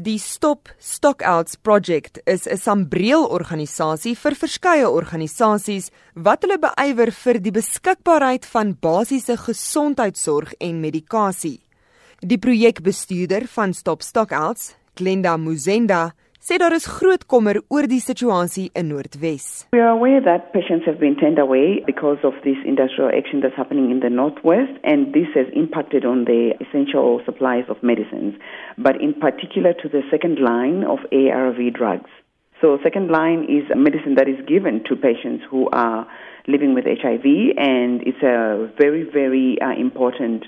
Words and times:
Die 0.00 0.20
Stop 0.20 0.68
Stockouts 0.78 1.56
Project 1.56 2.20
is 2.24 2.46
'n 2.46 2.56
sambreel 2.56 3.24
organisasie 3.26 4.14
vir 4.14 4.34
verskeie 4.34 4.86
organisasies 4.86 5.90
wat 6.14 6.42
hulle 6.42 6.58
beywer 6.58 7.10
vir 7.10 7.40
die 7.42 7.50
beskikbaarheid 7.50 8.46
van 8.46 8.76
basiese 8.78 9.36
gesondheidsorg 9.36 10.54
en 10.60 10.80
medikasie. 10.80 11.58
Die 12.20 12.38
projekbestuurder 12.38 13.48
van 13.48 13.74
Stop 13.74 14.02
Stockouts, 14.02 14.76
Glenda 14.94 15.36
Muzenda, 15.36 16.14
sê 16.48 16.56
daar 16.56 16.72
is 16.72 16.86
groot 16.88 17.26
kommer 17.26 17.56
oor 17.68 17.84
die 17.92 18.00
situasie 18.00 18.70
in 18.72 18.86
Noordwes. 18.88 19.66
We 19.72 19.80
are 19.84 19.92
aware 19.92 20.20
that 20.28 20.52
patients 20.54 20.86
have 20.86 20.98
been 20.98 21.16
turned 21.22 21.38
away 21.38 21.82
because 21.84 22.20
of 22.24 22.32
this 22.42 22.56
industrial 22.64 23.10
action 23.12 23.42
that's 23.42 23.58
happening 23.62 23.90
in 23.90 24.00
the 24.00 24.08
Northwest, 24.08 24.72
and 24.82 25.12
this 25.12 25.28
has 25.34 25.44
impacted 25.52 26.06
on 26.06 26.24
the 26.24 26.56
essential 26.64 27.20
supplies 27.26 27.66
of 27.68 27.76
medicines, 27.82 28.32
but 28.78 28.96
in 28.96 29.12
particular 29.12 29.74
to 29.82 29.90
the 29.90 30.00
second 30.10 30.40
line 30.40 30.84
of 30.84 31.04
ARV 31.12 31.60
drugs. 31.74 32.08
So, 32.62 32.78
second 32.82 33.10
line 33.10 33.44
is 33.44 33.68
a 33.70 33.76
medicine 33.76 34.14
that 34.14 34.26
is 34.26 34.40
given 34.48 34.84
to 34.88 34.96
patients 34.96 35.44
who 35.50 35.68
are 35.68 36.08
living 36.46 36.72
with 36.72 36.86
HIV, 36.88 37.26
and 37.60 38.00
it's 38.08 38.24
a 38.24 38.72
very, 38.80 39.04
very 39.04 39.60
uh, 39.60 39.76
important 39.76 40.46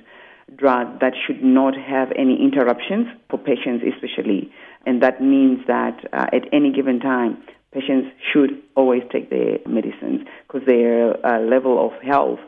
drug 0.56 1.00
that 1.00 1.12
should 1.26 1.44
not 1.44 1.74
have 1.76 2.08
any 2.16 2.40
interruptions 2.40 3.06
for 3.28 3.38
patients, 3.38 3.84
especially. 3.84 4.50
And 4.86 5.02
that 5.02 5.20
means 5.20 5.60
that 5.66 5.96
uh, 6.12 6.26
at 6.32 6.44
any 6.52 6.72
given 6.72 7.00
time, 7.00 7.38
patients 7.72 8.08
should 8.32 8.50
always 8.74 9.02
take 9.12 9.30
their 9.30 9.58
medicines 9.66 10.26
because 10.46 10.66
their 10.66 11.14
uh, 11.24 11.40
level 11.40 11.78
of 11.84 11.92
health 12.02 12.40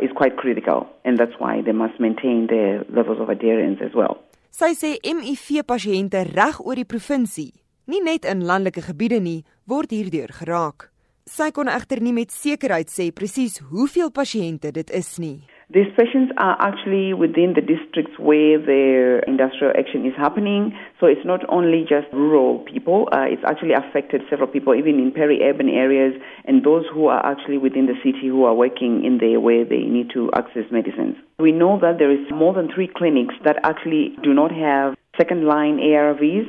is 0.00 0.10
quite 0.14 0.36
critical. 0.36 0.86
And 1.04 1.18
that's 1.18 1.38
why 1.38 1.62
they 1.62 1.72
must 1.72 1.98
maintain 1.98 2.46
their 2.48 2.84
levels 2.90 3.18
of 3.20 3.28
adherence 3.28 3.80
as 3.82 3.94
well. 3.94 4.18
Sy 4.58 4.72
sê 4.74 4.96
HIV 5.04 5.62
pasiënte 5.68 6.24
reg 6.32 6.56
oor 6.64 6.78
die 6.78 6.88
provinsie, 6.88 7.52
nie 7.86 8.00
net 8.02 8.24
in 8.26 8.46
landelike 8.48 8.82
gebiede 8.88 9.20
nie, 9.22 9.44
word 9.68 9.92
hierdeur 9.92 10.32
geraak. 10.34 10.88
Sy 11.28 11.50
kon 11.52 11.68
egter 11.68 12.00
nie 12.00 12.14
met 12.16 12.32
sekerheid 12.32 12.88
sê 12.88 13.10
presies 13.12 13.58
hoeveel 13.68 14.10
pasiënte 14.10 14.72
dit 14.72 14.90
is 14.96 15.10
nie. 15.20 15.44
These 15.70 15.92
patients 15.98 16.32
are 16.38 16.56
actually 16.60 17.12
within 17.12 17.52
the 17.52 17.60
districts 17.60 18.18
where 18.18 18.56
the 18.56 19.20
industrial 19.26 19.74
action 19.78 20.06
is 20.06 20.14
happening. 20.16 20.72
So 20.98 21.04
it's 21.04 21.26
not 21.26 21.44
only 21.50 21.84
just 21.86 22.06
rural 22.10 22.60
people, 22.60 23.06
uh, 23.12 23.26
it's 23.28 23.44
actually 23.44 23.74
affected 23.74 24.22
several 24.30 24.48
people, 24.48 24.74
even 24.74 24.98
in 24.98 25.12
peri 25.12 25.42
urban 25.42 25.68
areas, 25.68 26.14
and 26.46 26.64
those 26.64 26.86
who 26.90 27.08
are 27.08 27.20
actually 27.20 27.58
within 27.58 27.84
the 27.84 27.96
city 28.02 28.28
who 28.28 28.44
are 28.44 28.54
working 28.54 29.04
in 29.04 29.18
there 29.18 29.40
where 29.40 29.66
they 29.66 29.84
need 29.84 30.08
to 30.14 30.30
access 30.32 30.64
medicines. 30.72 31.16
We 31.38 31.52
know 31.52 31.78
that 31.80 31.98
there 31.98 32.10
is 32.10 32.24
more 32.32 32.54
than 32.54 32.72
three 32.72 32.88
clinics 32.88 33.34
that 33.44 33.56
actually 33.62 34.16
do 34.22 34.32
not 34.32 34.50
have 34.50 34.96
second 35.18 35.44
line 35.44 35.76
ARVs, 35.76 36.48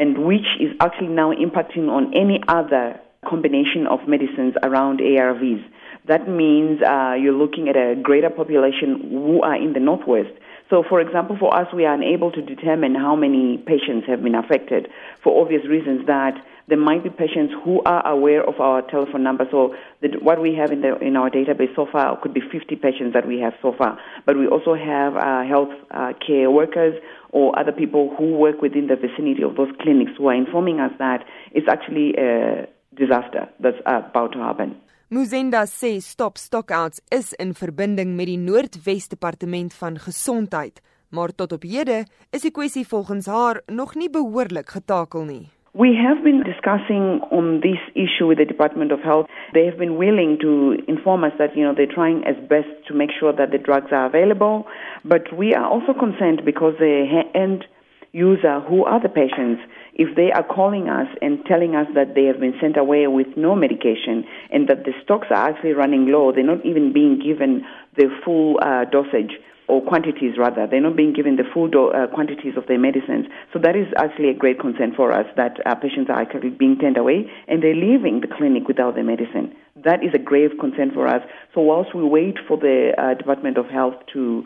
and 0.00 0.26
which 0.26 0.58
is 0.58 0.74
actually 0.80 1.14
now 1.14 1.32
impacting 1.32 1.88
on 1.88 2.12
any 2.14 2.42
other 2.48 2.98
combination 3.28 3.86
of 3.86 4.06
medicines 4.06 4.54
around 4.62 5.00
ARVs. 5.00 5.64
That 6.06 6.28
means 6.28 6.80
uh, 6.82 7.14
you're 7.20 7.32
looking 7.32 7.68
at 7.68 7.76
a 7.76 7.96
greater 8.00 8.30
population 8.30 9.08
who 9.10 9.42
are 9.42 9.56
in 9.56 9.72
the 9.72 9.80
Northwest. 9.80 10.30
So, 10.70 10.82
for 10.88 11.00
example, 11.00 11.36
for 11.38 11.54
us, 11.54 11.72
we 11.72 11.84
are 11.84 11.94
unable 11.94 12.32
to 12.32 12.42
determine 12.42 12.94
how 12.94 13.14
many 13.14 13.58
patients 13.58 14.06
have 14.08 14.22
been 14.22 14.34
affected 14.34 14.88
for 15.22 15.40
obvious 15.40 15.64
reasons 15.66 16.06
that 16.06 16.34
there 16.68 16.78
might 16.78 17.04
be 17.04 17.10
patients 17.10 17.54
who 17.64 17.80
are 17.86 18.04
aware 18.06 18.42
of 18.42 18.58
our 18.58 18.82
telephone 18.82 19.22
number. 19.22 19.46
So, 19.50 19.76
the, 20.00 20.08
what 20.20 20.40
we 20.40 20.54
have 20.54 20.72
in, 20.72 20.80
the, 20.80 20.98
in 20.98 21.16
our 21.16 21.30
database 21.30 21.74
so 21.76 21.86
far 21.90 22.20
could 22.20 22.34
be 22.34 22.40
50 22.40 22.74
patients 22.76 23.12
that 23.14 23.26
we 23.26 23.38
have 23.40 23.54
so 23.62 23.72
far. 23.78 23.98
But 24.24 24.36
we 24.36 24.48
also 24.48 24.74
have 24.74 25.16
uh, 25.16 25.44
health 25.44 25.74
uh, 25.92 26.12
care 26.24 26.50
workers 26.50 27.00
or 27.30 27.56
other 27.58 27.72
people 27.72 28.14
who 28.16 28.36
work 28.36 28.60
within 28.60 28.88
the 28.88 28.96
vicinity 28.96 29.42
of 29.42 29.56
those 29.56 29.70
clinics 29.80 30.12
who 30.18 30.26
are 30.28 30.34
informing 30.34 30.80
us 30.80 30.92
that 30.98 31.24
it's 31.52 31.68
actually 31.68 32.14
a 32.16 32.66
disaster 32.96 33.48
that's 33.60 33.80
about 33.84 34.32
to 34.32 34.40
happen. 34.40 34.76
Muzenda 35.08 35.62
sê 35.66 36.00
Stop 36.00 36.36
Stockouts 36.36 37.00
is 37.14 37.32
in 37.38 37.54
verbinding 37.54 38.16
met 38.18 38.26
die 38.26 38.40
Noordwes 38.42 39.06
Departement 39.08 39.74
van 39.78 40.00
Gesondheid, 40.02 40.80
maar 41.14 41.30
tot 41.30 41.52
op 41.52 41.62
hede 41.62 42.04
is 42.34 42.42
die 42.42 42.50
kwessie 42.50 42.86
volgens 42.88 43.28
haar 43.30 43.60
nog 43.70 43.94
nie 43.94 44.10
behoorlik 44.10 44.74
getakel 44.74 45.24
nie. 45.24 45.44
We 45.78 45.94
have 45.94 46.22
been 46.24 46.42
discussing 46.42 47.20
on 47.30 47.60
this 47.60 47.78
issue 47.94 48.26
with 48.26 48.38
the 48.38 48.46
Department 48.46 48.92
of 48.92 49.02
Health. 49.02 49.28
They 49.52 49.66
have 49.66 49.76
been 49.76 49.96
willing 49.98 50.38
to 50.40 50.74
inform 50.88 51.22
us 51.22 51.32
that 51.38 51.54
you 51.54 51.62
know 51.62 51.74
they're 51.74 51.94
trying 51.94 52.24
as 52.24 52.36
best 52.48 52.72
to 52.88 52.94
make 52.94 53.12
sure 53.12 53.32
that 53.32 53.50
the 53.50 53.58
drugs 53.58 53.92
are 53.92 54.06
available, 54.06 54.66
but 55.04 55.30
we 55.36 55.54
are 55.54 55.68
also 55.68 55.92
concerned 55.92 56.42
because 56.44 56.74
the 56.78 57.22
end 57.34 57.66
user 58.12 58.60
who 58.60 58.84
are 58.84 59.00
the 59.00 59.10
patients 59.10 59.60
if 59.96 60.14
they 60.14 60.30
are 60.30 60.44
calling 60.44 60.88
us 60.88 61.08
and 61.22 61.44
telling 61.46 61.74
us 61.74 61.86
that 61.94 62.14
they 62.14 62.24
have 62.24 62.38
been 62.38 62.54
sent 62.60 62.76
away 62.76 63.06
with 63.06 63.28
no 63.34 63.56
medication 63.56 64.24
and 64.52 64.68
that 64.68 64.84
the 64.84 64.92
stocks 65.02 65.28
are 65.30 65.48
actually 65.48 65.72
running 65.72 66.12
low, 66.12 66.32
they're 66.32 66.44
not 66.44 66.64
even 66.66 66.92
being 66.92 67.18
given 67.18 67.64
the 67.96 68.08
full 68.22 68.60
uh, 68.60 68.84
dosage 68.84 69.40
or 69.68 69.80
quantities 69.80 70.36
rather. 70.38 70.66
They're 70.66 70.84
not 70.84 70.96
being 70.96 71.14
given 71.14 71.36
the 71.36 71.48
full 71.52 71.68
do- 71.68 71.88
uh, 71.88 72.06
quantities 72.08 72.56
of 72.58 72.66
their 72.66 72.78
medicines. 72.78 73.26
So 73.52 73.58
that 73.60 73.74
is 73.74 73.86
actually 73.96 74.28
a 74.28 74.34
great 74.34 74.60
concern 74.60 74.92
for 74.94 75.12
us 75.12 75.26
that 75.36 75.56
our 75.64 75.80
patients 75.80 76.10
are 76.10 76.20
actually 76.20 76.50
being 76.50 76.76
turned 76.78 76.98
away 76.98 77.30
and 77.48 77.62
they're 77.62 77.74
leaving 77.74 78.20
the 78.20 78.28
clinic 78.28 78.68
without 78.68 78.94
their 78.94 79.04
medicine. 79.04 79.56
That 79.82 80.04
is 80.04 80.12
a 80.14 80.18
grave 80.18 80.50
concern 80.60 80.92
for 80.92 81.08
us. 81.08 81.22
So 81.54 81.62
whilst 81.62 81.94
we 81.94 82.04
wait 82.04 82.36
for 82.46 82.58
the 82.58 82.92
uh, 82.98 83.14
Department 83.14 83.56
of 83.56 83.66
Health 83.66 83.94
to 84.12 84.44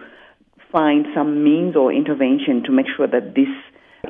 find 0.70 1.06
some 1.12 1.42
means 1.42 1.74
or 1.74 1.92
intervention 1.92 2.62
to 2.64 2.70
make 2.70 2.86
sure 2.96 3.08
that 3.08 3.34
this 3.34 3.50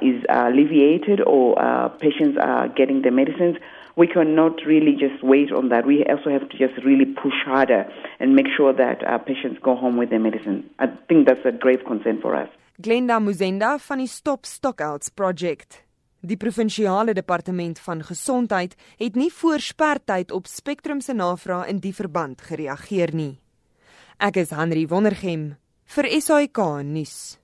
is 0.03 0.25
alleviated 0.29 1.21
or 1.27 1.61
uh, 1.61 1.89
patients 1.89 2.39
are 2.41 2.69
getting 2.69 3.03
the 3.03 3.11
medicines, 3.11 3.57
we 3.97 4.07
cannot 4.07 4.65
really 4.67 4.93
just 4.93 5.23
wait 5.23 5.53
on 5.53 5.69
that. 5.69 5.87
We 5.87 6.05
also 6.05 6.31
have 6.31 6.49
to 6.49 6.57
just 6.57 6.77
really 6.85 7.07
push 7.07 7.39
harder 7.45 7.85
and 8.21 8.35
make 8.35 8.49
sure 8.57 8.73
that 8.73 9.05
our 9.07 9.19
patients 9.19 9.59
go 9.63 9.75
home 9.77 9.97
with 9.97 10.11
their 10.11 10.21
medicine. 10.21 10.71
I 10.79 10.87
think 11.09 11.27
that's 11.27 11.45
a 11.45 11.53
grave 11.53 11.85
concern 11.87 12.21
for 12.21 12.35
us. 12.37 12.49
Glenda 12.81 13.19
Muzenda 13.21 13.79
van 13.79 13.99
die 13.99 14.09
Stop 14.09 14.47
Stockouts 14.47 15.11
Project. 15.11 15.85
Die 16.21 16.37
provinsiale 16.37 17.13
departement 17.15 17.79
van 17.81 18.03
gesondheid 18.05 18.75
het 18.97 19.15
nie 19.15 19.33
voor 19.33 19.61
spertyd 19.61 20.33
op 20.33 20.47
Spectrum 20.47 21.01
se 21.01 21.13
navraag 21.13 21.67
in 21.67 21.81
die 21.81 21.95
verband 21.95 22.41
gereageer 22.41 23.15
nie. 23.15 23.39
Ek 24.21 24.37
is 24.37 24.53
Henry 24.53 24.87
Wondergem 24.89 25.55
vir 25.97 26.09
SAK 26.21 26.61
nuus. 26.85 27.41